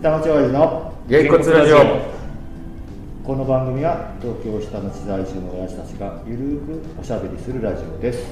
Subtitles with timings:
[0.00, 1.78] 下町親父のげんこつラジオ。
[3.24, 8.24] この番組は東京下町在住の親父たちがゆるーくおしゃべりするラジオです。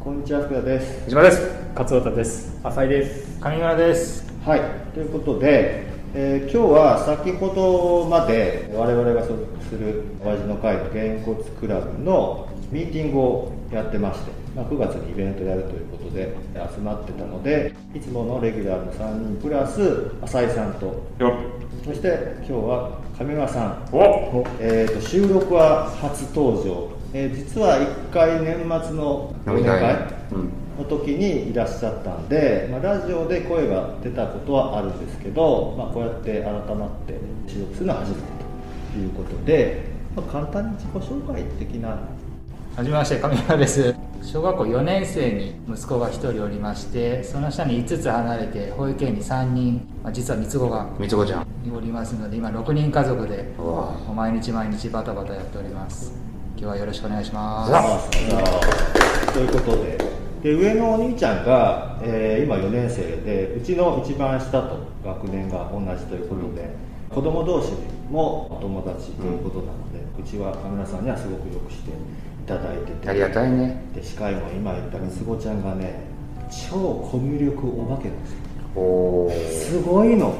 [0.00, 1.00] こんにちは福田です。
[1.04, 1.54] 藤島です。
[1.76, 2.58] 勝田です。
[2.62, 3.38] 浅井です。
[3.42, 4.32] 上村です。
[4.42, 4.60] はい。
[4.94, 5.84] ということで、
[6.14, 16.34] えー今日は先ほどまで我々が所属する親父の会のげんこつクラブのミーティングをやってまして、まあ、9月にイベントやるということで
[16.74, 20.86] 集まってたのでいつものレギュラーの3人プラス浅井さんと
[21.18, 21.36] よ
[21.84, 23.88] そして今日は上村さん。
[23.92, 24.44] お。
[24.60, 30.22] えー、と収録は初登場、えー実は1回年末の飲み会。
[30.78, 38.22] の時にいらっしゃったんで、まあ、ラジオで声が出たことはあるんですけど、まあ、こうやって改まって収録するのは初めて
[38.94, 39.84] ということで、
[40.16, 41.98] まあ、簡単に自己紹介的な
[42.74, 43.94] はじめまして上村です。
[44.22, 51.46] 小学校4年生に息子が1人おりましてその下に5つ離れて保育園に3人、まあ、実は三つ子がみつこちゃん。
[51.76, 53.52] おりますので今6人家族で
[54.14, 56.14] 毎日毎日バタバタやっております。
[56.56, 57.66] 今日はよろしくお願いしま
[58.10, 58.10] す。
[59.34, 59.98] ということで。
[60.42, 66.70] で上のお兄ちゃんが、えー今4年生でうちの一番下と学年が同じということで、
[67.10, 67.74] 子供同士
[68.10, 71.92] もお友達ということなので、うちはカメラさんにはすごくよくして
[72.42, 73.08] いただいてて。
[73.08, 73.82] ありがたいね。
[73.94, 76.00] でしかも今言った三つ子ちゃんがね
[76.70, 76.76] 超
[77.10, 78.38] コミュ力お化けなんですよ。
[78.76, 80.28] おおすごいの。
[80.28, 80.34] ね。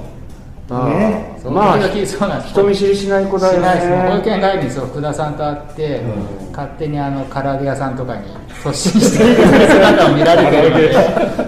[0.69, 2.19] まあそうなんです。
[2.49, 3.89] 人見知りしない子だよしないです。
[3.89, 6.53] もう保ね育園帰りにそう福田さんと会って、うん。
[6.53, 8.27] 勝手にあの唐揚げ屋さんとかに
[8.63, 9.35] 突進してる
[9.67, 10.93] 姿を見られてるので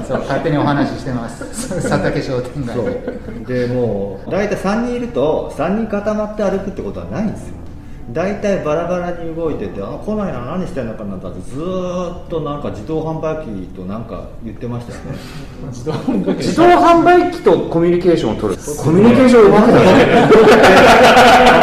[0.06, 1.44] そう勝手にお話ししてます。
[1.82, 3.66] 佐竹商店街そでう。
[3.68, 7.54] でもう大体3人いると3人固まって歩くってことはないんですよ
[8.12, 15.18] 大体バラバラに動いててあ来ないな何してんのかなってずーっとなんか自動販売機となんか言ってましたよね。
[15.70, 18.62] 自動販売機自動販売機とコミュニケーションを取る。
[18.76, 19.94] コミュニケーションうまくなるね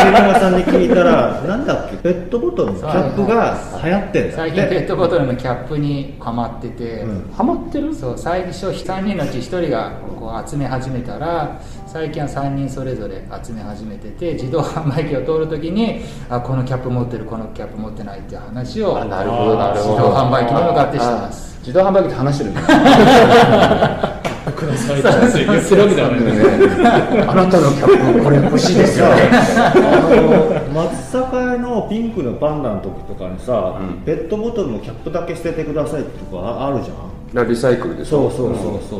[0.03, 1.97] 上沼さんに聞いたら なんだっけ？
[1.97, 4.35] ペットボトルのキャップが流行ってんだ。
[4.37, 7.93] 最近ペットボトルのキャップにハマってて、うんハマってる？
[7.93, 16.01] そう最初3人のうち1人がこう集め始めたら最近は3人それぞれ集め始めてて自動販売機を通るときに
[16.33, 19.91] あこのキャップ持ってるこのキャップ持ってないっていう話をあなるほどなるほど。
[19.97, 21.55] 自動販売機に向かってしてます。
[21.57, 22.61] あ自動販売機で話してるんだ
[24.55, 29.05] くださいって言ってるわけではないんあなたのキャップこれ欲しいですよ。
[29.09, 29.73] ね あ
[30.73, 34.01] の松阪のピンクのパンダの時とかにさ、うん。
[34.05, 37.47] ペットボトルのキャップだけ捨ててくださいとかああるじゃん。
[37.47, 38.29] リサイクルでしょ？
[38.31, 38.99] そうそうそうそう、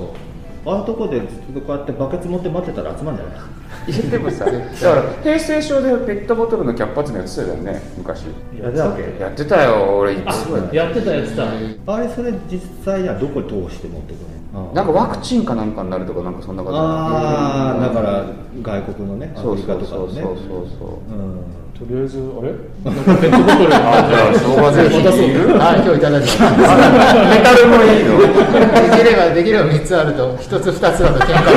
[0.66, 3.40] ああいうとこでずっとこうやってバケツ持って待ってたら集まるんじゃない
[3.88, 4.58] いやでもさだか
[4.96, 8.26] ら平成書でペットボトルのキャップ集めやってたよね昔。
[8.62, 9.20] やってたっけ。
[9.20, 10.50] やってたよ俺いつ。
[10.50, 11.94] もやってたやってた。
[11.94, 18.26] あれそれ実際にはどこに通して持ってくるのなんかワクチンかなんかになるとかなんかそんなことああだから
[18.62, 20.22] 外国のねアそうフリカとかのね。
[20.22, 21.16] そうそうそうそう。
[21.16, 21.44] うん
[21.82, 22.54] とりあえずあれ？
[22.86, 23.74] なんかペットボトル。
[23.74, 25.22] あじゃあ昭和ぜひ渡そう
[25.58, 26.62] はい今日いただきます。
[26.62, 28.22] メタルもいいの？
[28.22, 31.50] できればできれば3つあると1つ2つだと喧嘩。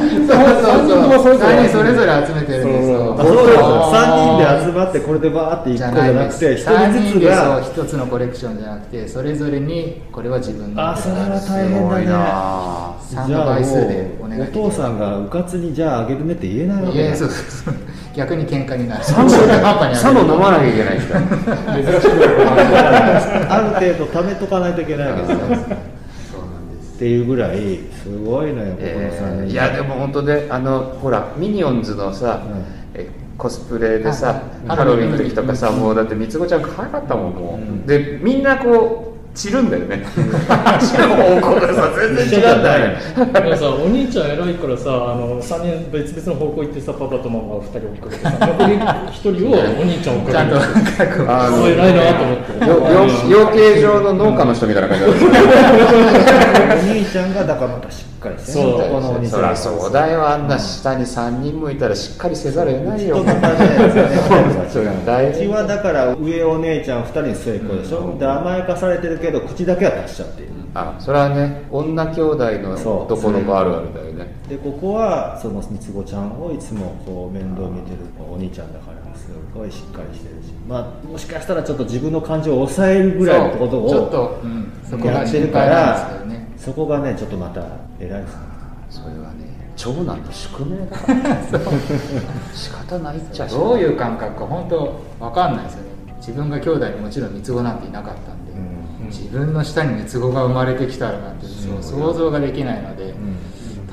[0.00, 3.12] になるそうそうそう3人それぞれ集めてるんですよ。
[3.18, 3.46] あそうそう
[3.92, 7.60] 3人で集まってこれでバーって1個じゃなくて1 3人ずつが。
[7.60, 11.84] 一つのコレクションじゃなくてそれぞれにこれは自分のあそれは大す変だね。
[11.84, 12.94] ごいな。
[13.12, 17.04] 3じゃあの倍数でおも願いお父さんがうかつにじゃああげるねって言えないわけだ。
[17.08, 17.74] いやそうそう
[18.14, 19.04] 逆に喧嘩になる。
[19.04, 22.12] サも中途半端にサも飲まなきゃいけないですから珍しく
[23.50, 25.32] ある程度貯めとかないといけないわけです。
[25.32, 26.94] よそうなんです。
[26.96, 29.44] っていうぐらいすごいのよここの3人。
[29.44, 32.64] えーいやでも本当であのほらミニオンズのさ、うん。
[32.94, 33.08] え
[33.38, 34.26] コスプレでさ、
[34.66, 34.76] はい。
[34.76, 37.86] ハロウィンの時とかさ、もうだって三つ子ちゃん可愛かったもんもう、うん。
[37.86, 40.04] でみんなこう散るんだよね。
[40.78, 42.96] 散る方向がさ全然違うんだよね。
[43.32, 50.54] でもさお兄ちゃん偉いからさあの3人別々の方向行ってさパパとママが2人追っかけてさ残り1人をお兄ちゃん追っかけて
[50.98, 55.08] 覚悟あのそう偉いなと思ってよよ養鶏場の農家の人みたいな感じお
[56.92, 58.72] 兄ちゃんがだからまたしっかりしてそう。
[58.72, 59.92] ここのお兄ちゃんそりゃそう。
[59.92, 63.16] だよあんな下に3人もいたらしっかりせざるを得ないよ。
[63.16, 63.56] 人型で
[64.70, 70.52] そう大 うちはだから上お姉ちゃん2人に末っ子でしょ、で甘やかされてるけど口だけは出しちゃっている。
[70.74, 73.08] あそれはね女兄弟のそう。
[73.08, 74.34] ところもあるあるだよね。
[74.48, 80.52] でここはその三つ子ちゃんをいつもこう面倒見てるお兄ちゃんだからすごいしっかりしてるし。
[80.68, 86.10] まあもしかしたらちょっと自分の感情を抑えるぐらいのことをちょっと、うん、そこがやってるから
[86.56, 87.60] そこがねちょっとまた
[88.00, 88.40] 偉いですね。
[88.90, 90.96] それはね長男の宿命だ。
[90.96, 91.40] から
[92.54, 95.92] 仕方ないっちゃどういう感覚か本当わかんないですよね。
[96.18, 98.31] 自分が兄弟にもちろん三つ子なんていなかった
[99.12, 103.36] 自分の下に三つ子が生まれてきたらなんて、そう想像ができないので、うん。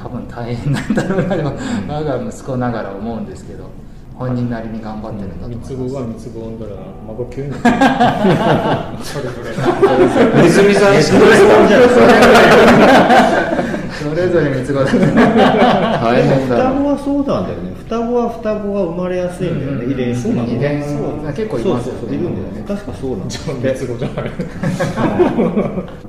[0.01, 1.35] 多分大変なんだろうな。
[1.35, 1.53] でも
[1.87, 3.65] 我が息子ながら思うんですけど
[4.15, 6.75] 本人なりに頑張ってるんだと思います、三つ子が三つ子産んだら
[7.07, 7.51] 孫急に。
[7.51, 7.61] なっ
[8.97, 9.31] てそれぞ
[10.37, 10.43] れ。
[10.43, 11.39] ネズミさんしかない
[13.99, 17.73] それぞれ三つ子だ大変だ双子はそうなんだよね。
[17.75, 19.91] 双子は双子が生まれやすいんだよね、うん。
[19.91, 21.99] 遺伝子そうなの遺伝そう結構いますよね。
[21.99, 22.07] そうそう。
[22.07, 22.63] そういるんだよね。
[22.67, 24.31] 確かそうなんだよ三つ子じゃない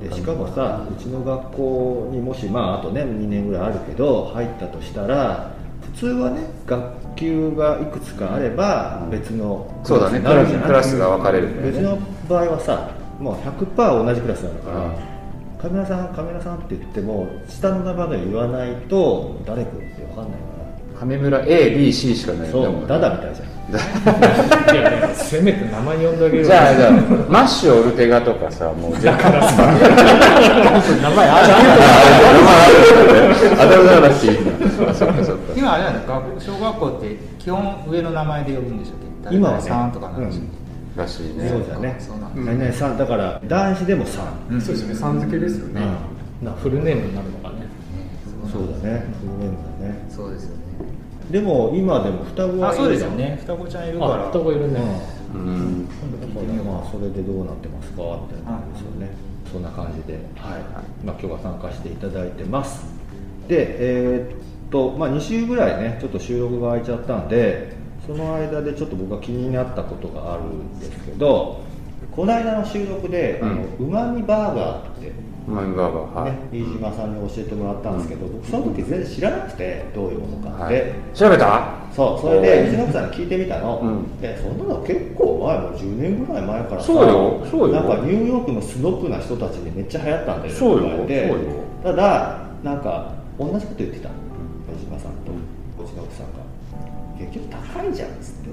[0.09, 5.51] でしかもさうちの学校にもしまああとね2年ぐらいあるけど入ったとしたら
[5.93, 10.19] 普通はね学級がいくつかあれば別のそうだね。
[10.19, 11.97] になるじゃないクラスが分かれる別の
[12.29, 14.89] 場合はさもう100%同じクラスなんだから、
[15.61, 20.39] カメラさんカメラさんって言っても下の名前が言わないと誰かって分かんない
[20.99, 23.51] か上村 ABC しかないらそうダダみたいじゃん。
[23.71, 26.91] いやせめて名前呼んであげるじゃあじゃあ
[27.29, 29.71] マッシュオルテガとかさもうじゃあからさ名
[31.09, 31.35] 前あ
[33.59, 38.91] あだ名だなくていいんだそっかそっか今あれなんだ学小学校って基本上の名前で呼ぶんでしょ
[39.31, 39.63] 今はね。
[39.63, 40.43] さんとかなんでしょっ
[41.01, 41.49] らしいね。
[41.49, 41.97] そうだね。
[42.35, 45.81] 何々さんだから男子でもさん、け、そうですよね、さん付けですよね。
[46.41, 47.65] なフルネームになるのかね。
[48.51, 49.05] そうだね。
[49.21, 50.05] フルネームだね。
[50.09, 50.61] そうですよね。
[51.29, 53.37] でも今でも双子はいるあそうですよね。
[53.41, 54.13] 双子ちゃんいるから。
[54.25, 54.81] あ双子いるね、
[55.33, 55.87] うん。
[56.65, 59.09] まあそれでどうなってますかみたいな感じですよね、
[59.51, 60.61] そんな感じで、はい。
[61.05, 62.85] まあ、今日は参加していただいてます。
[63.47, 67.73] でえーっと、まあ、2週ぐらいねちょっと収録が空いちゃったんで
[68.17, 71.61] その間でちょっと僕が気になったことがあるんですけど
[72.13, 75.11] この間の収録で、あのうまみバーガーって
[75.47, 76.31] うまみバーガーはい。
[76.31, 80.93] ね、飯島さんに教えてもらったんですけど、僕その時全然知らなくてどういうものかって、はい。
[81.13, 81.73] 調べた？
[81.95, 84.21] そうそれでうちの奥さんに聞いてみたの、うん。
[84.21, 87.75] でそんなの結構前もう10年ぐらい前からさそうよそうよ。
[87.75, 91.35] なんかニューヨークのスノップな人たちにめっちゃ流行ったんだよそうよそうよ。
[91.81, 94.09] ただなんか同じこと言ってた。
[94.09, 94.13] 飯
[97.27, 98.49] 結局高いじゃんっつって。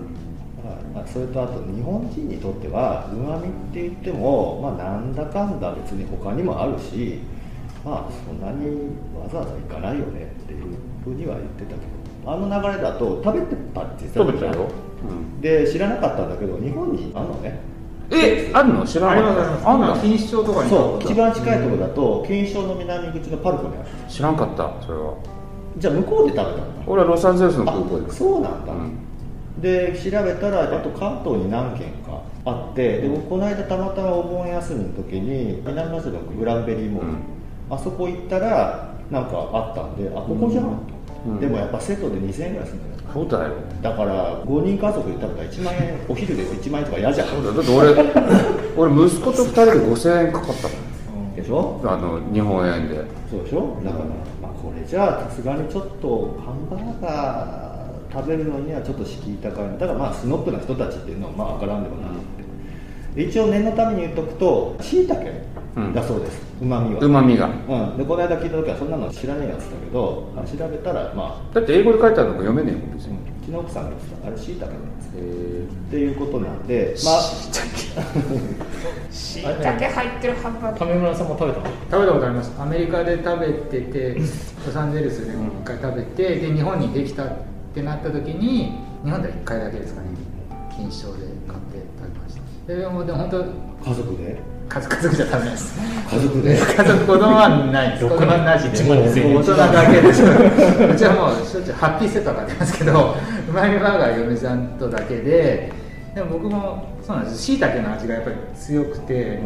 [0.59, 7.20] だからまあそれとあと日本人にとってはうまみって言っても、まあ、なんだかんだ別に他にもあるし
[7.85, 8.67] まあそんなに
[9.17, 10.65] わざわざ行かないよねっていう
[11.05, 11.99] ふうには言ってたけど。
[12.26, 14.69] あの流れだと食べてたって言ってたよ、
[15.09, 17.59] うん、で知らなかったんだけど日本にあんのね。
[18.11, 18.85] えあるの？
[18.85, 19.71] 知らなかった。
[19.71, 23.88] あんだ錦糸町とかにそう一番近いところだと錦糸町の南口のパルコにある。
[24.09, 25.14] 知らんかったそれは
[25.78, 29.60] じゃあ向こうで食べたんだ俺はロサンゼルスの空港あでそうなんだ、うん。
[29.60, 37.16] で調べたらあと関東に何軒かあってで僕この間たまたまお盆休みの時に南町のグランベリーモール、うん。
[37.70, 40.80] あそこ行ったらなんかあったんであここじゃん、
[41.26, 41.40] うん。
[41.40, 42.98] でもやっぱセットで2000円ぐらいするんだよ。
[43.12, 43.54] そうだよ。
[43.80, 47.28] だから5人家族で食べたら1万円お昼で1万円とか嫌じゃん。
[47.28, 47.94] そうだだって俺
[48.94, 51.34] 俺息子と2人で5000円かかったもん。
[51.34, 51.80] でしょ？
[51.84, 52.96] あの日本円で。
[53.30, 53.76] そうでしょ？
[53.84, 59.78] だから、まあ、これじゃあさすがにちょっとハンバーガー食べるのにはちょっと敷居高い。
[59.78, 62.14] だからまあスノップな人たちっていうのはまあ分からんでもなく
[63.14, 65.31] て、で一応念のために言っとくとしいたけ
[65.94, 66.40] だそうです。
[66.60, 67.00] うまみは。
[67.00, 67.46] うまみが。
[67.46, 67.50] う
[67.94, 73.16] ん、でこの間聞いた時はそんなの知らねえやつだけど、あ調べたらまだって英語で書いてあるのが読めねえもん別あ、に。
[73.16, 74.28] うちの奥さんが言ってた。
[74.28, 75.22] あれしいたけなんですへえ
[75.64, 77.20] っていうことなんでまあ。
[79.10, 79.86] しいたけ。
[79.86, 81.64] 入ってるハンバーガー上村さんも食べたの？
[81.90, 84.14] 食べたことありますアメリカで食べてて
[84.66, 87.37] ロサンゼルスでも1回食べてで日本にできたっ
[87.75, 88.73] てなった時に
[89.04, 90.08] 日本では1回だけですかね。
[90.70, 92.75] 錦糸町で買って食べました。
[92.75, 94.42] でもでも本当家族で？
[94.68, 95.80] 家族家族じゃ食べないです。
[96.10, 96.58] 家族で？
[96.58, 98.08] 家族子供はないです。
[98.08, 98.78] 子供はなしで。
[98.78, 99.37] 1万2000円。
[99.37, 100.26] 大人だけですう
[100.96, 103.16] ちはもうしょっちゅうハッピーセットは買ってますけど
[103.48, 105.72] うまみバーガー嫁さんとだけで。
[106.14, 107.42] でも僕もそうなんです。
[107.42, 109.40] しいたけの味がやっぱり強くて、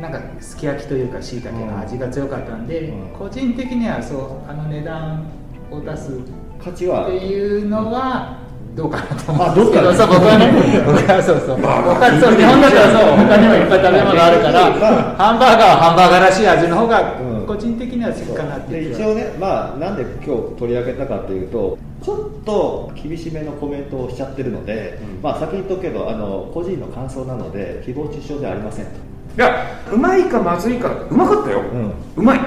[0.00, 3.16] なんかすき焼きというかしいたけの味が強かったんで、うん。
[3.16, 5.24] 個人的にはそうあの値段
[5.70, 6.14] を出すっ
[6.62, 8.38] 価値はていうのは？
[8.76, 10.52] どうかなと思うんあですけど、どうかなそう僕はね。
[10.84, 11.64] 僕はそうそう。
[11.64, 13.16] 他そう日本だったらそう。
[13.16, 15.16] 他にもいっぱい食べ物あるから。
[15.16, 17.46] ハンバーガーはハンバーガーらしい味の方がうん。
[17.46, 28.96] 個人的には好きかなって一応ね、まあ、なんで今日取り上げたかというとちょっと厳しめのコメントをしちゃってるので、まあ、先に言っとくけどあの個人の感想なので誹謗中傷ではありませんと、い
[29.38, 31.62] やうまいかまずいかうまかったよ、
[32.16, 32.40] うまい。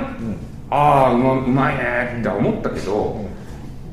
[0.71, 3.25] ああうまうまいねって思ったけど、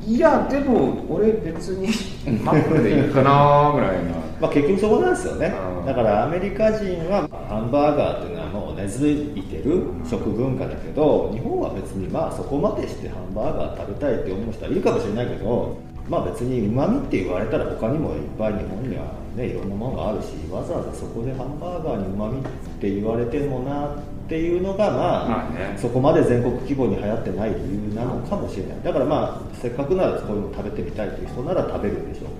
[0.07, 1.89] いやでも俺別に
[2.39, 4.15] マックでいいかなぐらいな。
[4.39, 5.53] まあ、結局そこなんですよね。
[5.79, 5.85] うん。
[5.85, 15.75] だからアメリカ人はハンバーガーっていうのはもう根付いてる食文化だけど日本は別にまあそこまでしてハンバーガー食べたいって思う人はいるかもしれないけど
[16.09, 19.03] まあ別にうまみって言われたら他にもいっぱい日本には
[19.35, 22.43] ねいろんなものがあるしわざわざそこでハンバーガーにうまみっ
[22.79, 23.89] て言われてもなっ
[24.27, 25.77] っていうのがまあ、まあね。
[25.77, 27.55] そこまで全国規模に流行ってない理
[27.89, 28.83] 由なのかもしれない。
[28.83, 32.31] だからまあせっかくならこういうの食べてみたいという人なら食べるんでしょう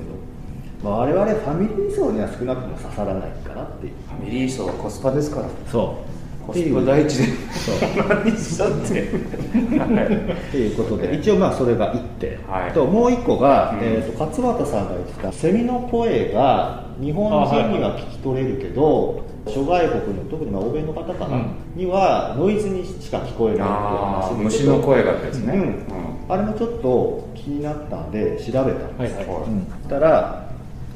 [0.84, 3.94] けど、まあ、我々ファミリー層には少なくとも刺さらないかなっていう。
[4.06, 5.48] ファミリー層はコスパですから。
[5.72, 6.03] そ
[6.44, 6.46] う。
[6.46, 7.24] コスパ第一で。
[7.53, 8.08] そう。
[8.10, 8.94] 何したって。
[9.79, 10.51] はい。
[10.51, 11.15] ということで。
[11.15, 12.74] 一応まあそれが1点、はい。
[12.74, 13.79] ともう1個が、うん。
[13.82, 21.55] えー、と勝俣さんが言ってたセミの声が日本人には聞き取れるけど、諸外国の特にまあ欧米の方かな、うん。
[21.75, 25.61] にはノイズにしか聞こえないっていう話虫の声がってやつねうん。
[25.61, 25.85] うん
[26.29, 29.35] あれもちょっと気になったんで調べたんです、はいはい。
[29.47, 30.45] うんそしたら、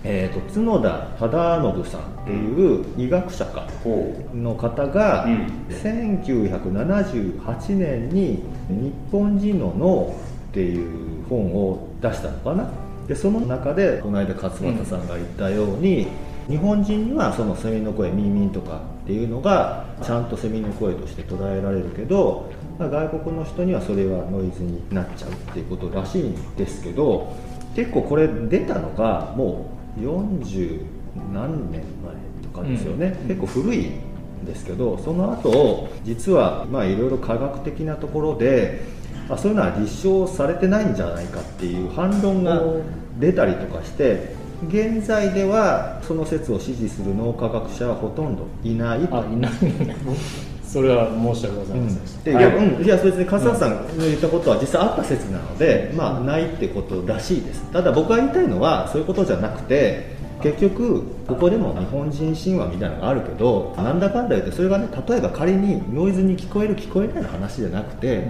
[0.03, 5.47] えー、と角田忠信さんっていう医学者か、ほの方が、うん。
[5.69, 10.13] 1978年に「日本人の脳」
[10.51, 10.89] っていう
[11.29, 12.69] 本を出したのかな
[13.07, 16.07] でその中でこの間勝俣さんが言ったように、
[16.47, 27.35] 日本人にはそのセミの声ミンミンとかっていうのがちゃんとセミの声として捉えられるけど、まあ外国の人にはそれはノイズになっちゃうっていうことらしいんですけど
[27.75, 30.81] 結構これ出たのがもう40
[31.33, 42.61] 何年前とかですよね、結構古いんですけどその後実はまあいろいろ科学的なところで、まあ、そういうのは立証されてないんじゃないかっていう反論が
[43.19, 44.33] 出たりとかして
[44.67, 49.21] 現在ではその説を支持する脳科学者はほとんどいないと。
[49.21, 49.51] あいない。
[50.63, 52.01] それは申し訳ございません。
[52.01, 57.61] でした、でいや、うん、いや別に勝田さんの言ったことは実際あった説なので、まあないってことらしいです。
[57.73, 68.27] ただ僕が言いたいのはそういうことじゃなくて結局ここでも日本人神話みたいなのがあるけどなんだかんだ言ってそれがね例えば仮にノイズに聞こえる聞こえないの話じゃなくて、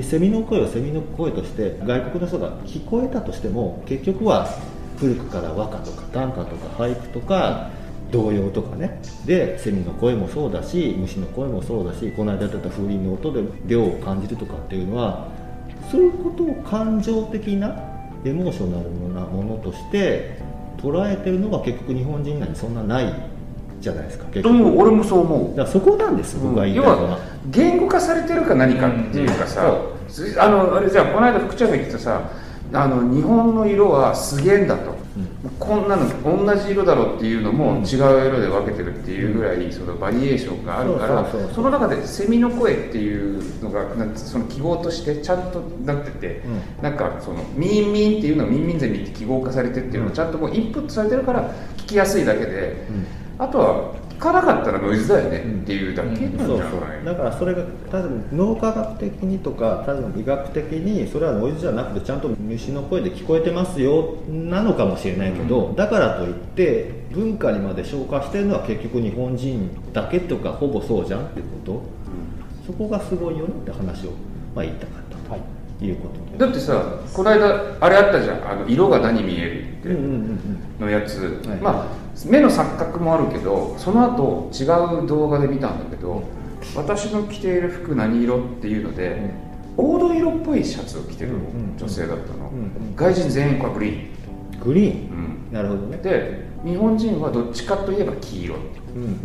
[0.00, 4.48] セミの声をセミの声として外国の人が聞こえたとしても結局は
[4.96, 7.70] 古くから和歌とか短歌とか俳句とか
[8.10, 9.00] 童謡とかね。
[9.26, 15.28] でセミの声もそうだし虫の声もそうだしこの間やった風鈴の音で涼を感じるとかっていうのは
[15.90, 17.68] そういうことを感情的な
[18.24, 20.38] エモーショナルなものとして
[20.78, 23.31] 捉えてるのが結局日本人にそんなない
[23.82, 24.54] じゃないですか結局。
[24.54, 25.56] も俺もそう思う。
[25.56, 27.10] だからそこなんです僕が言いた要いのは。
[27.10, 27.18] は、
[27.50, 29.76] 言語化されてるか何かっていうかさ、
[30.38, 32.30] あのあれじゃあこの間福ちゃんが言ってたさ
[32.74, 34.96] あの日本の色はすげえんだと、
[35.58, 46.42] こんなの同じ色だろうっていうのも違う色で分けてるっていうぐらいそのバリエーションがあるからその中でセミの声っていうのがなんてその記号としてちゃんとなってて、
[46.80, 52.86] うなんかそのミンミンっていうのはミンミンゼミって記号化されてっていうのがちゃんともうインプットされてるから聞きやすいだけで、
[53.42, 57.04] あとは聞かなかったらノイズだよねっていうだけなんじゃない、そうそう。
[57.04, 71.82] だからそれが多分脳科学的にとか多分医学的にそれはノイズじゃなくてちゃんと虫の声で聞こえてますよなのかもしれないけど、だからといって文化にまで昇華してるのは結局日本人だけとかほぼそうじゃんっていうこと、
[72.64, 74.10] そこがすごいよねって話を、
[74.54, 76.38] まあ、言いたかったと、い、うことで。
[76.38, 78.48] だってさこの間あれあったじゃん。
[78.48, 80.02] あの色が何見えるってうんうん
[80.80, 80.86] うん。
[80.86, 81.58] のやつ、はい。
[81.58, 84.64] まあ目の錯覚もあるけどその後違
[85.04, 86.22] う動画で見たんだけど
[86.76, 89.30] 私の着ている服何色っていうので、
[89.76, 91.38] 黄土色っぽいシャツを着てるうんう
[91.74, 95.52] ん女性だったの、うんうん外人全員これグリーン、うんグリーン、うん。
[95.52, 95.96] なるほどね。
[95.98, 98.54] で日本人はどっちかといえば黄色。
[98.54, 98.58] う
[98.98, 99.16] んうんうん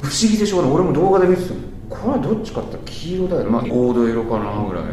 [0.00, 3.50] 不思議でしょうがない俺も動画で見てたのこれはどっちかって黄色だよね。
[3.50, 4.92] まあ黄土色かなぐらいの、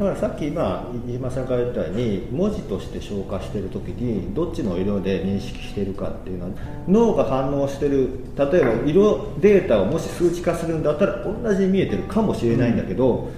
[0.00, 6.50] だからさっき今飯島さんが言ったように文字として消化してる時にどっちの色で認識してるかっていうのは
[6.88, 8.08] 脳が反応してる。
[8.34, 13.28] 例えば色データをもし数値化するんだったら同じに見えてるかもしれないんだけど、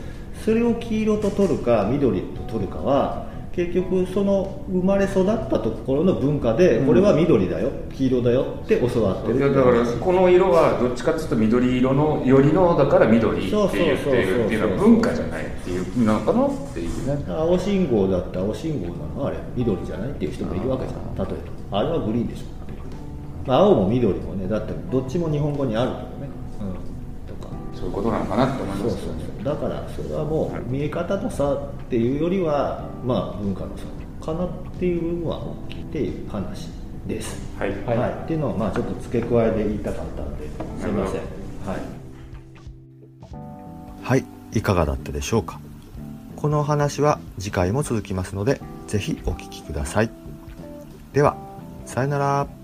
[0.45, 15.45] それを黄色と取るか緑と取るかは結局その生まれ育ったところの文化でこれは緑だよ黄色だよって教わってるいやだからこの色はどっちかっていうと緑色のよりのだから緑って言っているっていうのは文化じゃない
[15.96, 17.25] なのかなっていうね。
[17.28, 19.26] 青信号だって青信号なの？
[19.26, 21.28] あれ緑じゃないっていう人もいるわけじゃん。
[21.28, 21.37] 例え
[21.70, 21.78] ば。
[21.78, 22.44] あれはグリーンでしょ。
[23.46, 26.28] まあ青も緑もねだってどっちも日本語にあるけどね、
[26.61, 27.52] うん、とか。
[27.75, 29.25] そういうことなのかなって思いそうそうますよね。
[29.37, 33.84] そうだからそれはもう見え方の差っていうよりはまあ文化の差
[34.25, 36.70] かなっていう部分は大きいっていう話
[37.06, 37.40] です。
[37.58, 37.70] はい。
[37.84, 40.49] はい、っていうのをまあちょっと付け加えで言いたかったんで
[40.80, 41.20] すいません。
[41.66, 41.80] はい。
[44.02, 44.25] はい。
[44.54, 45.58] いかがだったでしょうか？
[46.42, 50.11] このお話は次回も続きますので是非お聴きください。
[51.12, 51.37] では
[51.87, 52.62] さよなら。